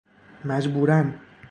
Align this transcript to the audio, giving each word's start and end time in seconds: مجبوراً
مجبوراً 0.45 1.11